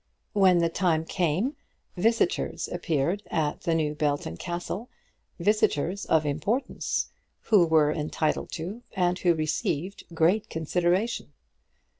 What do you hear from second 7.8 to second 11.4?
entitled to, and who received, great consideration.